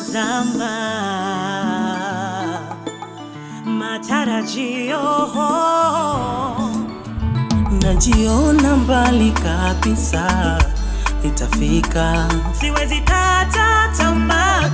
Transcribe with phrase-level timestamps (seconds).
[0.00, 0.72] nikitazama
[3.64, 5.00] matarajio,
[7.82, 10.58] najiona mbali kabisa,
[11.24, 12.28] nitafika.
[12.60, 14.68] siwezi kata tamaa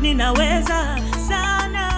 [0.00, 0.98] ninaweza
[1.28, 1.88] sana.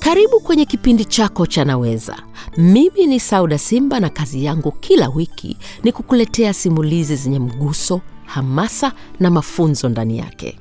[0.00, 2.16] Karibu kwenye kipindi chako cha Naweza.
[2.56, 8.92] Mimi ni Sauda Simba na kazi yangu kila wiki ni kukuletea simulizi zenye mguso, hamasa
[9.20, 10.58] na mafunzo ndani yake.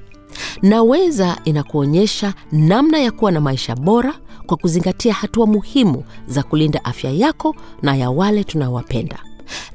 [0.61, 4.13] Naweza inakuonyesha namna ya kuwa na maisha bora
[4.45, 9.19] kwa kuzingatia hatua muhimu za kulinda afya yako na ya wale tunaowapenda.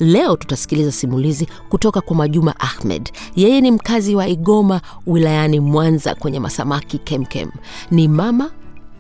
[0.00, 3.12] Leo tutasikiliza simulizi kutoka kwa Majuma Ahmed.
[3.36, 7.50] Yeye ni mkazi wa Igoma wilayani Mwanza kwenye Masamaki Kemkem.
[7.91, 8.44] Ni mama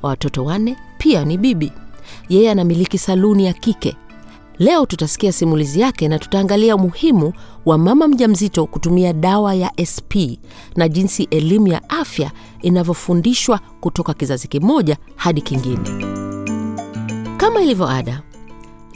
[0.02, 1.72] wa watoto wanne, pia ni bibi.
[2.28, 3.96] Yeye anamiliki saluni ya kike.
[4.58, 7.32] Leo tutasikia simulizi yake na tutaangalia umuhimu
[7.66, 10.12] wa mama mjamzito kutumia dawa ya SP
[10.76, 12.30] na jinsi elimu ya afya
[12.62, 15.90] inavyofundishwa kutoka kizazi kimoja hadi kingine.
[17.36, 18.22] Kama ilivyo ada,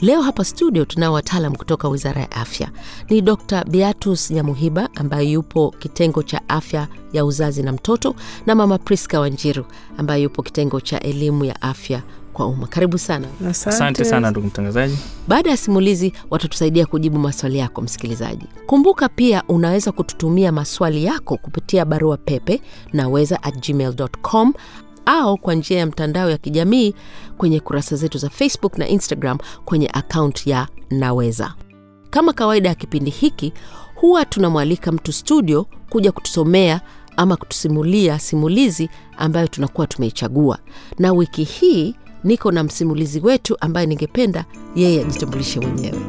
[0.01, 2.69] leo hapa studio tunao wataalam kutoka Wizara ya Afya.
[3.09, 3.65] Ni Dr.
[3.65, 9.65] Beatus Nyamuhiba ambaye yupo kitengo cha afya ya uzazi na mtoto na Mama Priska Wanjiru
[9.97, 12.01] ambaye yupo kitengo cha elimu ya afya
[12.33, 12.67] kwa umma.
[12.67, 13.27] Karibu sana.
[13.49, 14.97] Asante sana ndugu mtangazaji.
[15.27, 18.45] Baada ya simulizi watatusaidia kujibu maswali yako msikilizaji.
[18.67, 22.61] Kumbuka pia unaweza kututumia maswali yako kupitia barua pepe
[22.93, 24.53] naweza at gmail.com
[25.05, 26.93] au kwa njia ya mtandao ya kijamii
[27.37, 31.53] kwenye kurasa zetu za Facebook na Instagram kwenye akaunti ya Naweza.
[32.09, 33.53] Kama kawaida ya kipindi hiki,
[33.95, 36.81] huwa tunamwalika mtu studio kuja kutusomea
[37.17, 40.59] ama kutusimulia simulizi ambayo tunakuwa tumeichagua,
[40.99, 45.99] na wiki hii niko na msimulizi wetu ambaye ningependa yeye ajitambulishe mwenyewe.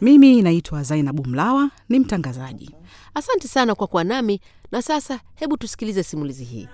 [0.00, 2.70] Mimi naitwa Zainabu Mlawa, ni mtangazaji.
[3.14, 4.40] Asante sana kwa kuwa nami,
[4.72, 6.68] na sasa hebu tusikilize simulizi hii.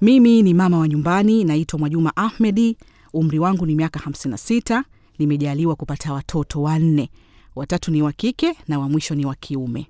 [0.00, 2.76] Mimi ni mama wa nyumbani, naitwa Mwajuma Ahmedi.
[3.12, 4.82] Umri wangu ni miaka 56.
[5.18, 7.10] Nimejaliwa kupata watoto wanne,
[7.56, 9.86] watatu ni wa kike na wa mwisho ni wa kiume.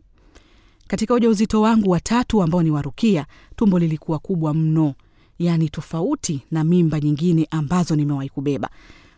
[0.91, 4.95] Katika ujauzito wangu watatu ambao ni warukia, tumbo lilikuwa kubwa mno,
[5.39, 8.71] yaani tofauti na mimba nyingine ambazo nimewahi kubeba,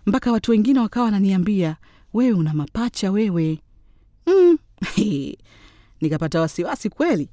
[0.06, 1.76] mpaka watu wengine wakawa wananiambia
[2.14, 3.58] wewe una mapacha wewe.
[4.26, 4.58] Mm.
[6.00, 7.28] Nikapata wasiwasi kweli,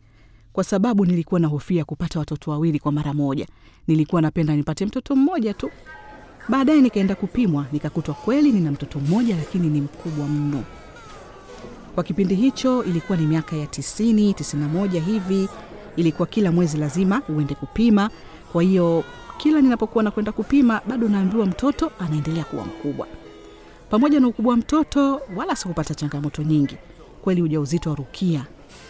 [0.53, 3.47] kwa sababu nilikuwa na hofia kupata watoto wawili kwa mara moja.
[3.87, 5.69] Nilikuwa napenda nipate mtoto mmoja tu.
[6.49, 10.63] Baadaye nikaenda kupimwa, nikakutwa kweli nina mtoto mmoja, lakini ni mkubwa mno.
[11.95, 15.49] Kwa kipindi hicho ilikuwa ni miaka ya tisini, tisini na moja hivi.
[15.95, 18.09] Ilikuwa kila mwezi lazima uende kupima.
[18.51, 19.03] Kwa hiyo
[19.37, 23.07] kila ninapokuwa nakwenda kupima, bado naambiwa mtoto anaendelea kuwa mkubwa.
[23.89, 26.77] Pamoja na ukubwa wa mtoto, wala sikupata changamoto nyingi
[27.21, 28.45] kweli, ujauzito wa Rukia,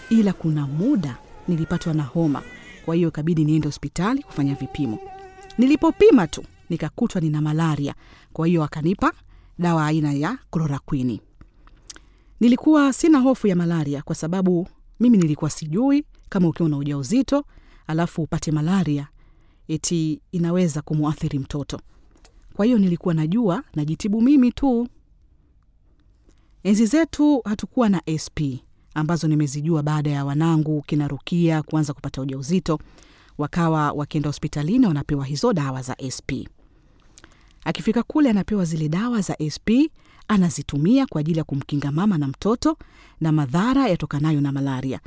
[0.09, 1.17] ila kuna muda
[1.47, 2.41] nilipatwa na homa,
[2.85, 4.99] kwa hiyo ikabidi niende hospitali kufanya vipimo.
[5.57, 7.93] Nilipopima tu nikakutwa nina malaria,
[8.33, 9.11] kwa hiyo akanipa
[9.59, 11.21] dawa aina ya klorokwini.
[12.39, 14.67] Nilikuwa sina hofu ya malaria kwa sababu
[14.99, 17.45] mimi nilikuwa sijui kama ukiwa na ujauzito
[17.87, 19.07] alafu upate malaria
[19.67, 21.79] eti inaweza kumwathiri mtoto.
[22.53, 24.87] Kwa hiyo nilikuwa najua najitibu mimi tu.
[26.63, 28.39] Enzi zetu hatukuwa na SP
[28.93, 32.79] ambazo nimezijua baada ya wanangu kina Rukia kuanza kupata uja uzito
[33.37, 36.31] wakawa wakienda hospitalini wanapewa hizo dawa za SP.
[37.65, 39.69] Akifika kule anapewa zile dawa za SP,
[40.29, 42.77] anazitumia kwa ajili ya kumkinga mama na mtoto
[43.21, 44.99] na madhara yatokanayo na malaria.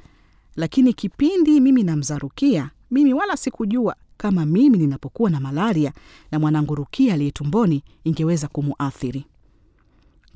[0.57, 5.93] Lakini kipindi mimi namzaa Rukia, mimi wala sikujua kama mimi ninapokuwa na malaria
[6.31, 9.27] na mwanangu Rukia aliye tumboni ingeweza kumuathiri.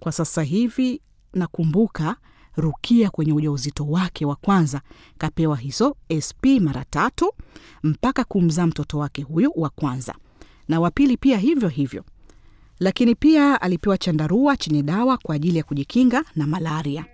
[0.01, 1.01] Kwa sasa hivi
[1.35, 2.17] nakumbuka
[2.57, 4.81] Rukia kwenye ujauzito wake wa kwanza
[5.19, 7.33] kapewa hizo SP mara tatu
[7.83, 10.15] mpaka kumzaa mtoto wake huyu wa kwanza,
[10.69, 12.05] na wa pili pia hivyo hivyo,
[12.81, 17.05] lakini pia alipewa chandarua chenye dawa kwa ajili ya kujikinga na malaria.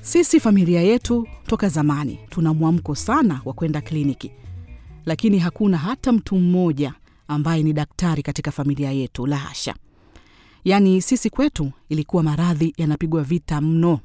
[0.00, 4.30] Sisi familia yetu toka zamani tuna mwamko sana wa kwenda kliniki,
[5.06, 6.94] lakini hakuna hata mtu mmoja
[7.28, 9.74] ambaye ni daktari katika familia yetu, la hasha.
[10.64, 14.00] Yaani sisi kwetu ilikuwa maradhi yanapigwa vita mno.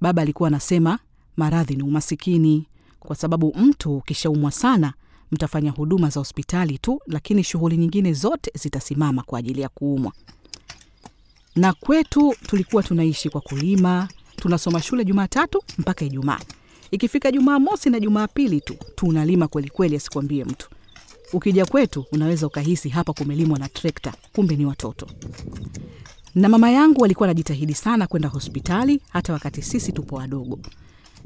[0.00, 0.98] Baba alikuwa anasema
[1.36, 2.66] maradhi ni umasikini,
[3.00, 4.92] kwa sababu mtu ukishaumwa sana
[5.32, 10.12] mtafanya huduma za hospitali tu, lakini shughuli nyingine zote zitasimama kwa ajili ya kuumwa.
[11.56, 16.40] Na kwetu tulikuwa tunaishi kwa kulima, tunasoma shule Jumatatu mpaka Ijumaa.
[16.90, 20.68] Ikifika Jumaa mosi na Jumapili tu tunalima kwelikweli, asikwambie mtu.
[21.32, 25.06] Ukija kwetu unaweza ukahisi hapa kumelimwa na trekta, kumbe ni watoto.
[26.34, 30.58] Na mama yangu alikuwa anajitahidi sana kwenda hospitali hata wakati sisi tupo wadogo.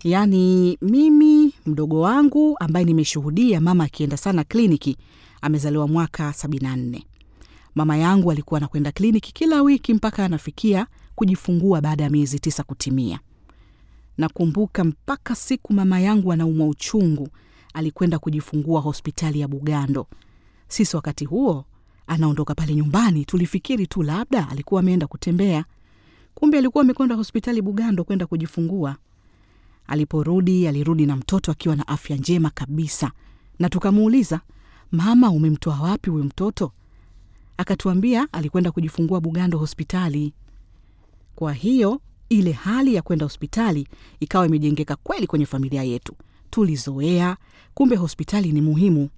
[0.05, 4.97] Yaani mimi mdogo wangu ambaye nimeshuhudia mama akienda sana kliniki,
[5.43, 7.03] amezaliwa mwaka 74.
[7.75, 13.21] Mama yangu alikuwa anakwenda kliniki kila wiki mpaka anafikia kujifungua baada ya miezi tisa kutimia.
[14.19, 17.29] Nakumbuka mpaka siku mama yangu anaumwa uchungu,
[17.75, 20.07] alikwenda kujifungua hospitali ya Bugando.
[20.69, 21.65] Sisi wakati huo
[22.07, 25.65] anaondoka pale nyumbani, tulifikiri tu labda alikuwa ameenda kutembea,
[26.35, 28.97] kumbe alikuwa amekwenda hospitali Bugando kwenda kujifungua.
[29.95, 33.11] Aliporudi alirudi na mtoto akiwa na afya njema kabisa,
[33.59, 34.41] na tukamuuliza,
[34.93, 36.73] mama, umemtoa wapi huyu mtoto?
[37.57, 40.33] Akatuambia alikwenda kujifungua Bugando hospitali.
[41.37, 43.89] Kwa hiyo ile hali ya kwenda hospitali
[44.21, 46.15] ikawa imejengeka kweli kwenye familia yetu.
[46.51, 47.37] Tulizoea,
[47.75, 49.09] kumbe hospitali ni muhimu.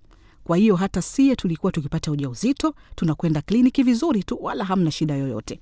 [0.45, 5.61] Kwa hiyo hata sie tulikuwa tukipata ujauzito tunakwenda kliniki vizuri tu, wala hamna shida yoyote.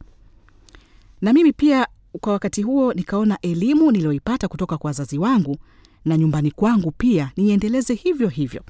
[1.21, 1.87] Na mimi pia
[2.21, 5.57] kwa wakati huo nikaona elimu niliyoipata kutoka kwa wazazi wangu
[6.05, 8.63] na nyumbani kwangu pia niendeleze hivyo hivyo.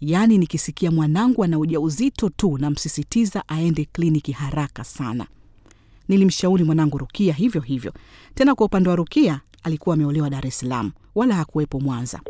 [0.00, 5.26] Yaani nikisikia mwanangu ana ujauzito tu namsisitiza aende kliniki haraka sana.
[6.08, 7.92] Nilimshauri mwanangu Rukia hivyo hivyo.
[8.34, 12.20] Tena kwa upande wa Rukia alikuwa ameolewa Dar es Salaam, wala hakuwepo Mwanza.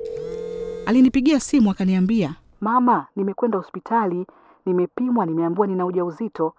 [0.87, 4.27] Alinipigia simu akaniambia, mama, nimekwenda hospitali,
[4.67, 6.55] nimepimwa, nimeambiwa nina ujauzito.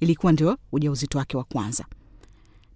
[0.00, 1.84] Ilikuwa ndio ujauzito wake wa kwanza.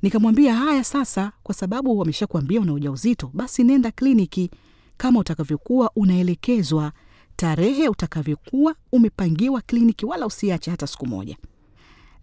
[0.02, 4.50] Nikamwambia haya sasa, kwa sababu wameshakuambia una ujauzito, basi nenda kliniki
[4.96, 6.92] kama utakavyokuwa unaelekezwa,
[7.36, 11.36] tarehe utakavyokuwa umepangiwa kliniki, wala usiache hata siku moja.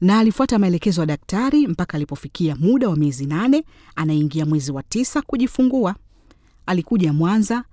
[0.01, 3.63] Na alifuata maelekezo ya daktari mpaka alipofikia muda wa miezi nane,
[3.95, 5.95] anaingia mwezi wa tisa kujifungua.
[6.65, 7.63] Alikuja Mwanza,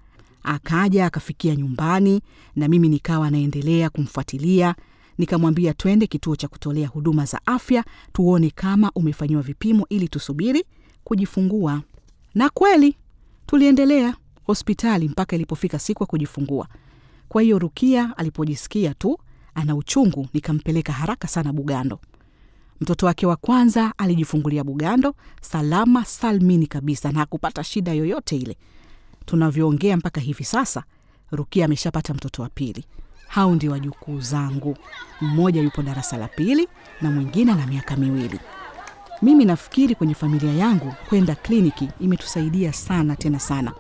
[0.42, 2.20] akaja akafikia nyumbani,
[2.56, 4.74] na mimi nikawa naendelea kumfuatilia.
[5.18, 10.64] Nikamwambia twende kituo cha kutolea huduma za afya tuone kama umefanyiwa vipimo ili tusubiri
[11.04, 11.82] kujifungua.
[12.34, 12.96] Na kweli
[13.46, 16.68] tuliendelea hospitali mpaka ilipofika siku ya kujifungua.
[17.28, 19.18] Kwa hiyo Rukia alipojisikia tu
[19.54, 22.00] ana uchungu, nikampeleka haraka sana Bugando.
[22.80, 28.56] Mtoto wake wa kwanza alijifungulia Bugando salama salmini kabisa na hakupata shida yoyote ile.
[29.26, 30.84] Tunavyoongea mpaka hivi sasa,
[31.30, 32.84] Rukia ameshapata mtoto wa pili.
[33.28, 34.76] Hao ndio wajukuu zangu,
[35.20, 36.68] mmoja yupo darasa la pili
[37.02, 38.40] na mwingine ana miaka miwili.
[39.22, 43.72] Mimi nafikiri kwenye familia yangu kwenda kliniki imetusaidia sana tena sana,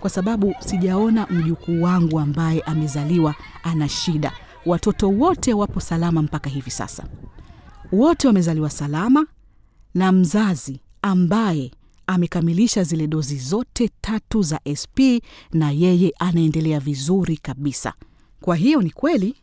[0.00, 4.32] kwa sababu sijaona mjukuu wangu ambaye amezaliwa ana shida.
[4.66, 7.04] Watoto wote wapo salama mpaka hivi sasa,
[7.92, 9.26] wote wamezaliwa salama,
[9.94, 11.70] na mzazi ambaye
[12.06, 14.98] amekamilisha zile dozi zote tatu za SP
[15.52, 17.92] na yeye anaendelea vizuri kabisa.
[18.40, 19.34] Kwa hiyo ni kweli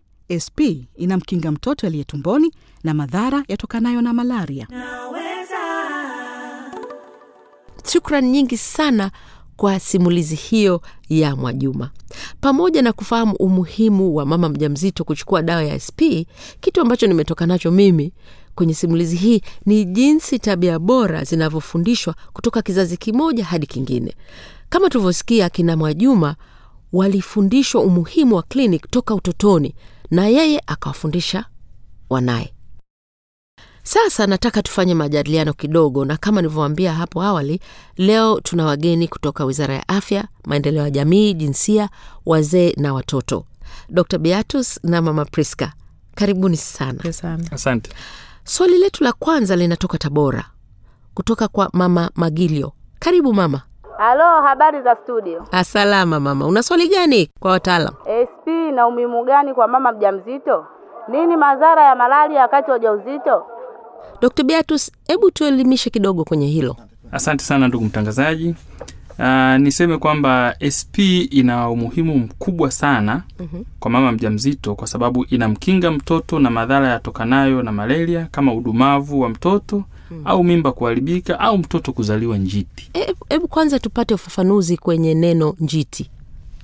[0.45, 0.59] SP
[0.95, 2.51] inamkinga mtoto aliye tumboni
[2.83, 4.67] na madhara yatokanayo na malaria.
[7.91, 9.11] Shukran nyingi sana
[9.57, 11.91] kwa simulizi hiyo ya Mwajuma.
[12.41, 16.01] Pamoja na kufahamu umuhimu wa mama mjamzito kuchukua dawa ya SP,
[16.59, 18.13] kitu ambacho nimetoka nacho mimi
[18.55, 24.15] kwenye simulizi hii ni jinsi tabia bora zinavyofundishwa kutoka kizazi kimoja hadi kingine.
[24.69, 26.35] Kama tulivyosikia, kina Mwajuma
[26.93, 29.75] walifundishwa umuhimu wa klinik toka utotoni,
[30.11, 31.45] na yeye akawafundisha
[32.09, 32.51] wanaye.
[33.83, 37.59] Sasa nataka tufanye majadiliano kidogo, na kama nilivyowaambia hapo awali,
[37.97, 41.89] leo tuna wageni kutoka Wizara ya Afya, Maendeleo ya Jamii, Jinsia,
[42.25, 43.45] Wazee na Watoto,
[43.89, 45.73] Dr Beatus na Mama Priska.
[46.15, 47.13] Karibuni sana.
[47.13, 47.51] sana.
[47.51, 47.91] Asante.
[48.43, 50.45] Swali letu la kwanza linatoka Tabora,
[51.13, 52.73] kutoka kwa Mama Magilio.
[52.99, 53.61] Karibu mama.
[53.97, 55.47] Halo, habari za studio.
[55.51, 57.93] Asalama mama, una swali gani kwa wataalam?
[58.29, 60.65] SP na umuhimu gani kwa mama mjamzito?
[61.07, 63.45] Nini madhara ya malaria wakati wa ujauzito?
[64.21, 66.75] Dr Beatus, hebu tuelimishe kidogo kwenye hilo.
[67.11, 68.55] Asante sana ndugu mtangazaji.
[69.19, 70.95] Uh, niseme kwamba SP
[71.31, 73.63] ina umuhimu mkubwa sana mm-hmm.
[73.79, 79.29] kwa mama mjamzito kwa sababu inamkinga mtoto na madhara yatokanayo na malaria kama udumavu wa
[79.29, 80.27] mtoto mm-hmm.
[80.27, 82.91] au mimba kuharibika au mtoto kuzaliwa njiti.
[83.29, 86.09] Hebu kwanza tupate ufafanuzi kwenye neno njiti.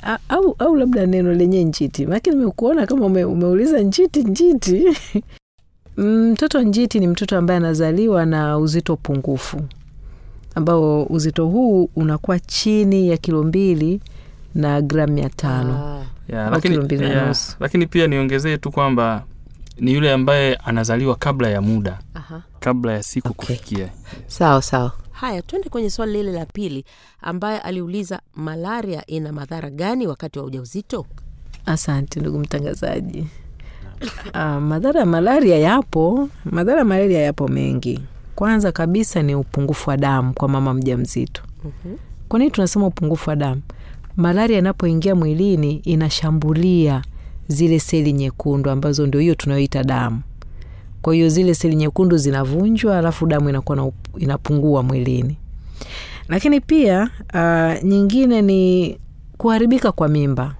[0.03, 4.83] A, au, au labda neno lenye njiti, lakini nimekuona kama ume, umeuliza njiti njiti
[6.31, 9.61] mtoto njiti ni mtoto ambaye anazaliwa na uzito pungufu
[10.55, 14.01] ambao uzito huu unakuwa chini ya kilo mbili
[14.55, 16.03] na gramu mia tano
[16.33, 16.77] Ah, lakini,
[17.59, 19.23] lakini pia niongezee tu kwamba
[19.79, 22.41] ni yule ambaye anazaliwa kabla ya muda, aha.
[22.59, 23.55] kabla ya siku Okay.
[23.55, 23.89] kufikia.
[24.27, 24.91] Sawa sawa.
[25.11, 26.85] Haya, twende kwenye swali lile la pili,
[27.21, 31.05] ambaye aliuliza malaria ina madhara gani wakati wa ujauzito?
[31.65, 33.27] Asante ndugu mtangazaji.
[34.33, 36.29] Uh, madhara ya malaria yapo.
[36.45, 37.99] Madhara ya malaria yapo mengi.
[38.41, 41.41] Kwanza kabisa ni upungufu wa damu kwa mama mjamzito.
[42.29, 43.61] Kwa nini tunasema upungufu wa damu?
[44.17, 47.01] Malaria inapoingia mwilini inashambulia
[47.47, 50.21] zile seli nyekundu ambazo ndio hiyo tunayoita damu.
[51.01, 55.37] Kwa hiyo zile seli nyekundu zinavunjwa, alafu damu inakuwa inapungua mwilini.
[56.27, 58.97] Lakini pia uh, nyingine ni
[59.37, 60.55] kuharibika kwa mimba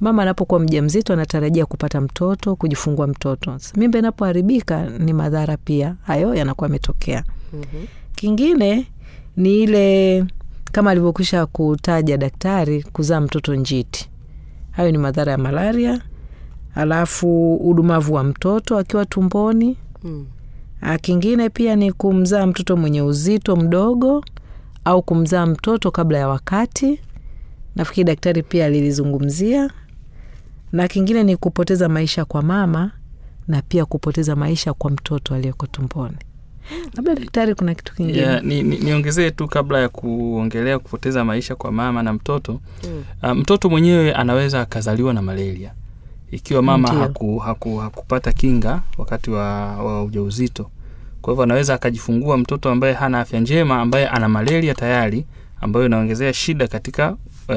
[0.00, 3.58] mama anapokuwa mjamzito anatarajia kupata mtoto kujifungua mtoto.
[3.76, 5.96] Mimba inapoharibika ni madhara pia.
[6.02, 7.24] Hayo yanakuwa yametokea.
[8.14, 8.86] Kingine
[9.36, 10.24] ni ile
[10.72, 14.10] kama alivyokwisha kutaja daktari kuzaa mtoto njiti.
[14.70, 16.00] Hayo ni madhara ya malaria.
[16.74, 19.76] Alafu udumavu wa mtoto akiwa tumboni.
[20.02, 20.26] Mm.
[21.00, 24.24] kingine pia ni kumzaa mtoto mwenye uzito mdogo
[24.84, 27.00] au kumzaa mtoto kabla ya wakati.
[27.76, 29.70] Nafikiri daktari pia alilizungumzia
[30.72, 32.90] na kingine ni kupoteza maisha kwa mama
[33.48, 36.16] na pia kupoteza maisha kwa mtoto aliyeko tumboni.
[36.96, 38.18] Labda daktari kuna kitu kingine?
[38.18, 42.60] Yeah, ni, ni, tu kabla ya kuongelea kupoteza maisha kwa mama na mtoto.
[42.84, 43.02] Mm.
[43.22, 45.72] uh, mtoto mwenyewe anaweza akazaliwa na malaria.
[46.30, 50.70] Ikiwa mama haku, haku, hakupata kinga wakati wa, wa ujauzito.
[51.22, 55.26] Kwa hivyo anaweza akajifungua mtoto ambaye hana afya njema ambaye ana malaria tayari
[55.60, 57.16] ambayo inaongezea shida katika
[57.48, 57.56] e,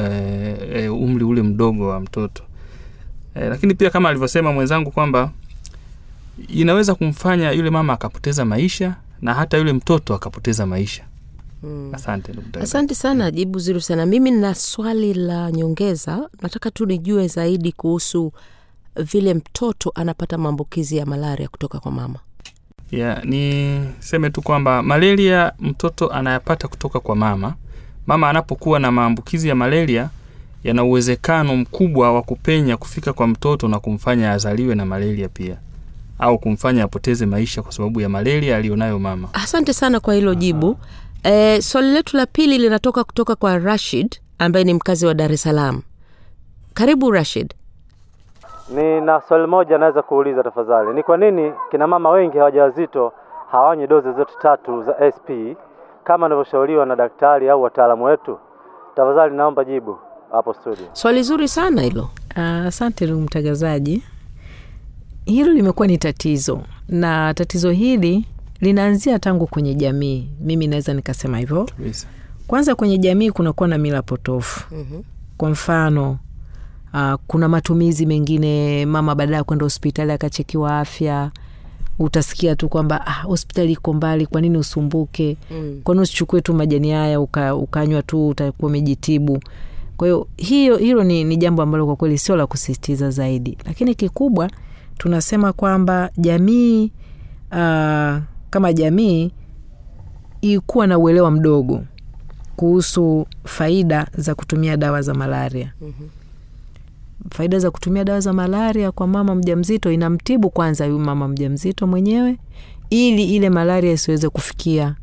[0.74, 2.44] e, umri ule mdogo wa mtoto
[3.36, 5.32] eh, lakini pia kama alivyosema mwenzangu kwamba
[6.48, 11.04] inaweza kumfanya yule mama akapoteza maisha na hata yule mtoto akapoteza maisha
[11.94, 12.32] asante.
[12.62, 14.06] Asante sana, jibu zuri sana.
[14.06, 18.34] Mimi nina swali la nyongeza, nataka tu nijue zaidi kuhusu
[18.96, 22.20] vile mtoto anapata maambukizi ya malaria kutoka kwa mama.
[22.92, 27.54] yeah, niseme tu kwamba malaria mtoto anayapata kutoka kwa mama
[28.08, 30.10] mama anapokuwa na maambukizi ya malaria
[30.64, 35.58] yana uwezekano mkubwa wa kupenya kufika kwa mtoto na kumfanya azaliwe na malaria pia
[36.20, 40.78] au kumfanya apoteze maisha kwa sababu ya malaria aliyonayo mama Asante sana kwa hilo jibu.
[41.24, 45.42] E, swali letu la pili linatoka kutoka kwa Rashid ambaye ni mkazi wa Dar es
[45.44, 45.82] Salaam.
[46.74, 47.54] Karibu Rashid.
[48.76, 50.94] Nina swali moja naweza kuuliza tafadhali.
[50.94, 53.14] Ni kwa nini kina mama wengi hawajawazito
[53.52, 55.30] hawanywi dozi zote tatu za SP
[56.04, 58.40] kama anavyoshauriwa na daktari au wataalamu wetu?
[58.96, 59.98] Tafadhali naomba jibu
[60.32, 60.86] hapo studio.
[60.94, 62.10] Swali zuri sana hilo.
[62.36, 64.04] Ah, asante ndugu mtangazaji.
[65.26, 68.26] Hilo limekuwa ni tatizo na tatizo hili
[68.62, 70.28] linaanzia tangu kwenye jamii.
[70.40, 71.64] Mimi naweza nikasema hivyo.
[71.78, 72.08] Kabisa.
[72.48, 74.64] Kwanza kwenye jamii kunakuwa na mila potofu.
[75.38, 76.18] Kwa mfano
[76.94, 81.32] uh, kuna matumizi mengine mama baada ya kwenda hospitali akachekiwa afya
[82.00, 85.82] utasikia tu kwamba ah, hospitali iko mbali kwa nini usumbuke mm.
[85.84, 89.40] kwani usichukue tu majani haya uka, ukanywa tu utakuwa umejitibu
[90.02, 93.96] kwa hiyo hiyo hilo ni, ni jambo ambalo kwa kweli sio la kusisitiza zaidi lakini
[93.96, 94.50] kikubwa
[94.98, 96.92] tunasema kwamba jamii
[97.52, 98.18] uh,
[98.50, 99.32] kama jamii
[100.42, 101.84] ikuwa na uelewa mdogo
[102.56, 106.10] kuhusu faida za kutumia dawa za malaria mm-hmm.
[107.30, 112.38] faida za kutumia dawa za malaria kwa mama mjamzito inamtibu kwanza huyu mama mjamzito mwenyewe
[112.90, 114.96] ili ile malaria isiweze kufikia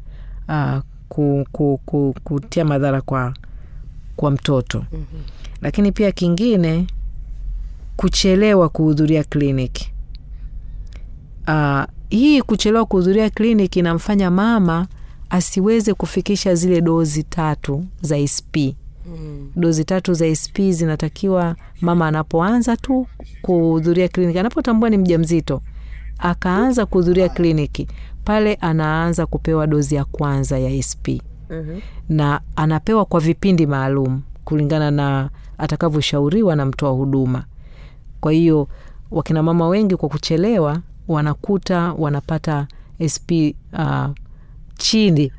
[0.49, 0.78] uh,
[1.09, 3.35] ku, ku, ku, kutia madhara kwa,
[4.19, 4.79] kwa mtoto.
[4.93, 5.21] Mm-hmm.
[5.63, 6.87] lakini pia kingine
[7.97, 9.93] kuchelewa kuhudhuria kliniki.
[11.49, 14.87] Uh, hii kuchelewa kuhudhuria kliniki inamfanya mama
[15.31, 18.55] asiweze kufikisha zile dozi tatu za sp
[19.07, 19.51] mm.
[19.57, 23.07] dozi tatu za sp zinatakiwa mama anapoanza tu
[23.43, 24.39] kuhudhuria kliniki.
[24.39, 25.63] Anapotambua ni mja mzito
[26.19, 27.89] akaanza kuhudhuria kliniki
[28.25, 31.07] pale anaanza kupewa dozi ya kwanza ya sp
[31.50, 31.81] mm-hmm.
[32.09, 37.45] na anapewa kwa vipindi maalum kulingana na atakavyoshauriwa na mtoa huduma
[38.21, 38.69] kwa hiyo
[39.11, 40.78] wakina mama wengi kwa kuchelewa
[41.09, 42.67] wanakuta wanapata
[43.12, 43.28] sp
[43.73, 44.07] uh,
[44.78, 45.33] chini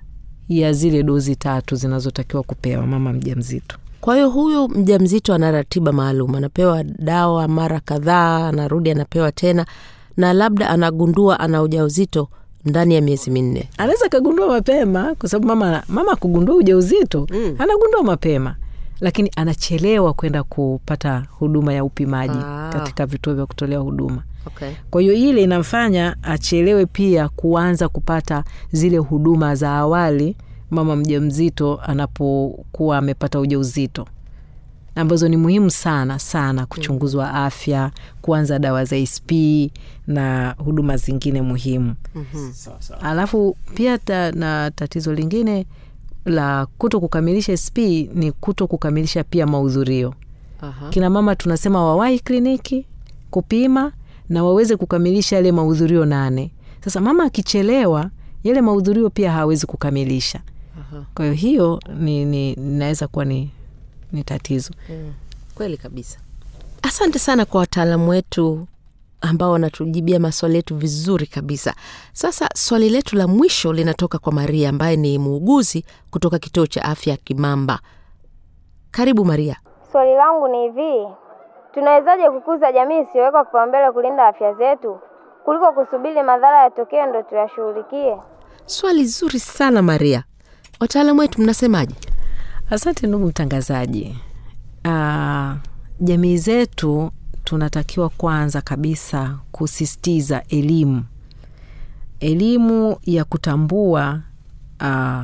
[0.49, 6.35] ya zile dozi tatu zinazotakiwa kupewa mama mjamzito Kwa hiyo huyu mjamzito ana ratiba maalum,
[6.35, 9.65] anapewa dawa mara kadhaa, anarudi anapewa tena,
[10.17, 12.29] na labda anagundua ana ujauzito
[12.65, 13.69] ndani ya miezi minne.
[13.77, 17.55] anaweza akagundua mapema kwa sababu mama, mama kugundua ujauzito mm.
[17.59, 18.55] anagundua mapema
[18.99, 22.69] lakini anachelewa kwenda kupata huduma ya upimaji Ah.
[22.73, 24.69] katika vituo vya kutolea huduma Okay.
[24.89, 30.35] kwa hiyo ile inamfanya achelewe pia kuanza kupata zile huduma za awali
[30.71, 34.05] mama mjamzito anapokuwa amepata ujauzito
[34.99, 37.91] ambazo ni muhimu sana sana kuchunguzwa afya
[38.21, 39.31] kuanza dawa za sp
[40.07, 41.95] na huduma zingine muhimu
[43.01, 45.65] alafu pia ta, na tatizo lingine
[46.25, 47.77] la kuto kukamilisha sp
[48.13, 50.13] ni kuto kukamilisha pia mahudhurio
[50.61, 50.89] Aha.
[50.89, 52.85] kina mama tunasema wawahi kliniki
[53.31, 53.91] kupima
[54.29, 56.51] na waweze kukamilisha yale mahudhurio nane.
[56.83, 58.09] Sasa mama akichelewa,
[58.43, 60.39] yale mahudhurio pia hawezi kukamilisha.
[61.15, 63.51] Kwa hiyo hiyo ni, ni, naweza kuwa ni,
[64.11, 64.73] ni tatizo.
[65.55, 66.19] Kweli kabisa.
[66.81, 68.67] Asante sana kwa wataalamu wetu
[69.21, 71.73] ambao wanatujibia maswali yetu vizuri kabisa.
[72.13, 77.17] Sasa swali letu la mwisho linatoka kwa Maria ambaye ni muuguzi kutoka kituo cha afya
[77.17, 77.79] Kimamba.
[78.91, 79.57] Karibu Maria.
[79.91, 81.07] Swali langu ni hivi,
[81.73, 84.99] tunawezaje kukuza jamii isiyowekwa kipaumbele kulinda afya zetu
[85.45, 88.17] kuliko kusubiri madhara yatokee ndo tuyashughulikie?
[88.65, 90.23] Swali zuri sana Maria.
[90.79, 91.95] Wataalamu wetu mnasemaje?
[92.69, 94.15] Asante ndugu mtangazaji.
[94.85, 95.51] Uh,
[96.01, 97.11] jamii zetu
[97.43, 101.03] tunatakiwa kwanza kabisa kusisitiza elimu,
[102.19, 104.21] elimu ya kutambua
[104.81, 105.21] uh,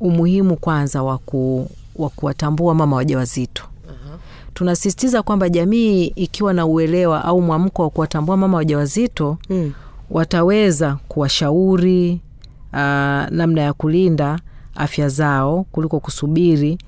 [0.00, 3.62] umuhimu kwanza wa kuwatambua mama wajawazito.
[4.54, 9.72] Tunasisitiza kwamba jamii ikiwa na uelewa au mwamko wa kuwatambua mama wajawazito Mm.
[10.10, 12.20] wataweza kuwashauri
[12.72, 12.78] uh,
[13.30, 14.38] namna ya kulinda
[14.74, 16.78] afya zao kuliko kusubiri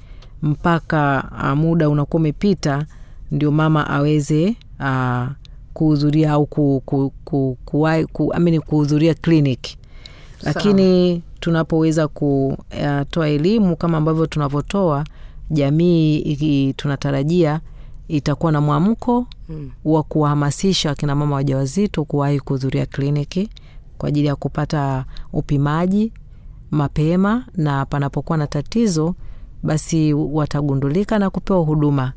[0.42, 2.86] mpaka uh, muda unakuwa umepita
[3.30, 5.26] ndio mama aweze uh,
[5.72, 9.78] kuhudhuria au ku, ku, ku, ku, ku, amini kuhudhuria kliniki
[10.42, 15.04] lakini tunapoweza kutoa elimu kama ambavyo tunavyotoa
[15.50, 17.60] jamii iki, tunatarajia
[18.08, 19.70] itakuwa na mwamko Mm.
[19.84, 23.48] wa kuwahamasisha akina mama wajawazito kuwahi kuhudhuria kliniki
[23.98, 26.12] kwa ajili ya kupata upimaji
[26.74, 29.14] mapema, na panapokuwa na tatizo
[29.62, 32.12] basi watagundulika na kupewa huduma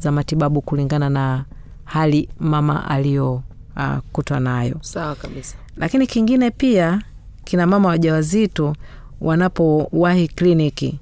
[0.00, 1.44] za matibabu kulingana na
[1.84, 4.76] hali mama aliyokutwa nayo.
[4.80, 5.56] Sawa kabisa.
[5.76, 7.02] Lakini kingine pia,
[7.44, 8.76] kina mama wajawazito
[9.20, 11.00] wanapowahi kliniki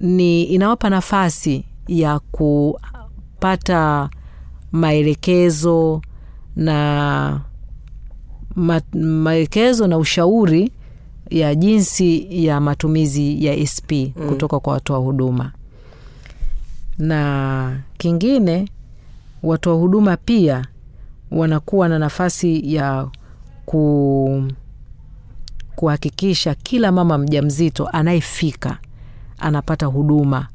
[0.00, 4.10] ni inawapa nafasi ya kupata
[4.72, 6.02] maelekezo
[6.56, 7.40] na
[8.56, 10.72] ma, maelekezo na ushauri
[11.32, 14.28] ya jinsi ya matumizi ya SP mm.
[14.28, 15.52] kutoka kwa watoa huduma.
[16.98, 18.68] Na kingine,
[19.42, 20.66] watoa huduma pia
[21.30, 23.08] wanakuwa na nafasi ya
[23.66, 24.44] ku
[25.76, 28.78] kuhakikisha kila mama mjamzito anayefika
[29.38, 30.48] anapata huduma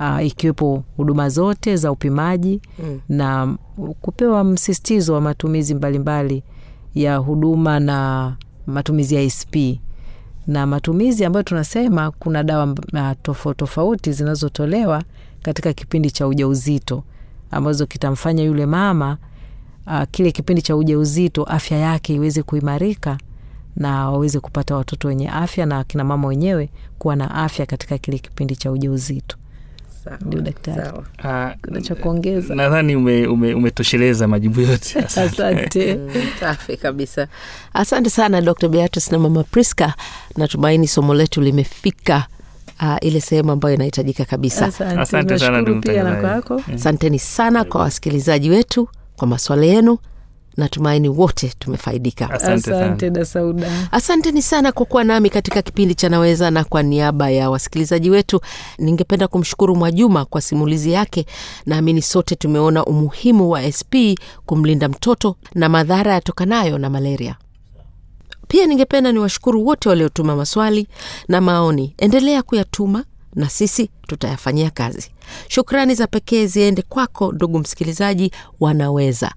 [0.00, 3.00] uh, ikiwepo huduma zote za upimaji Mm.
[3.08, 3.56] na
[4.00, 6.42] kupewa msisitizo wa matumizi mbalimbali
[6.94, 9.54] ya huduma na matumizi ya SP
[10.46, 15.02] na matumizi ambayo tunasema kuna dawa uh, tofauti tofauti zinazotolewa
[15.42, 17.04] katika kipindi cha ujauzito
[17.50, 19.18] ambazo kitamfanya yule mama
[19.86, 23.18] uh, kile kipindi cha ujauzito afya yake iweze kuimarika
[23.76, 28.18] na waweze kupata watoto wenye afya na akina mama wenyewe kuwa na afya katika kile
[28.18, 29.36] kipindi cha ujauzito.
[30.20, 30.90] Ndio daktari,
[31.24, 32.54] Ah, kuna cha kuongeza?
[32.54, 35.42] nadhani ume, ume, umetosheleza majibu yote Asante.
[35.42, 35.98] Asante.
[36.40, 37.28] Safi kabisa.
[37.74, 38.68] Asante sana Dr.
[38.68, 39.94] Beatrice na Mama Priska.
[40.36, 42.26] Natumaini somo letu limefika
[42.82, 44.66] uh, ile sehemu ambayo inahitajika kabisa.
[44.66, 46.62] Asante, sana, ndugu mtangazaji.
[46.74, 49.98] Asanteni sana kwa wasikilizaji wetu kwa maswala yenu.
[50.56, 52.30] Natumaini wote tumefaidika.
[52.30, 52.70] Asante.
[52.74, 53.26] Asante da
[53.92, 58.40] Asanteni sana kwa kuwa nami katika kipindi cha Naweza, na kwa niaba ya wasikilizaji wetu
[58.78, 61.26] ningependa kumshukuru Mwajuma kwa simulizi yake.
[61.66, 63.94] Naamini sote tumeona umuhimu wa SP
[64.46, 67.36] kumlinda mtoto na madhara yatokanayo na malaria.
[68.48, 70.88] Pia ningependa niwashukuru wote waliotuma maswali
[71.28, 71.94] na maoni.
[71.98, 75.10] Endelea kuyatuma na sisi tutayafanyia kazi.
[75.48, 79.32] Shukrani za pekee ziende kwako ndugu msikilizaji wanaweza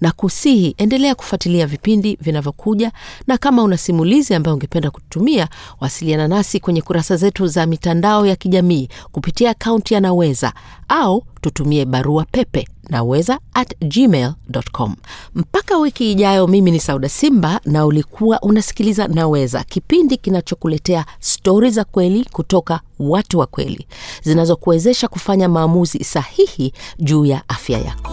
[0.00, 2.92] na kusihi endelea kufuatilia vipindi vinavyokuja,
[3.26, 5.48] na kama una simulizi ambayo ungependa kututumia,
[5.80, 10.52] wasiliana nasi kwenye kurasa zetu za mitandao ya kijamii kupitia akaunti ya Naweza
[10.88, 14.94] au tutumie barua pepe naweza at gmail.com.
[15.34, 21.84] Mpaka wiki ijayo, mimi ni Sauda Simba na ulikuwa unasikiliza Naweza, kipindi kinachokuletea stori za
[21.84, 23.86] kweli kutoka watu wa kweli
[24.22, 28.12] zinazokuwezesha kufanya maamuzi sahihi juu ya afya yako.